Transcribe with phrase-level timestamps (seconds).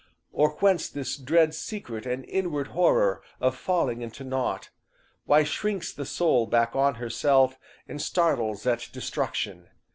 [0.31, 4.71] Or whence this dread secret and inward horror Of falling into naught?
[5.25, 9.67] Why shrinks the soul Back on herself, and startles at destruction?